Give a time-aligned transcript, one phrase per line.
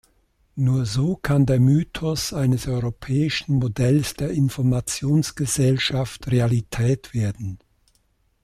[0.55, 7.59] Nur so kann der Mythos eines europäischen Modells der Informationsgesellschaft Realität werden.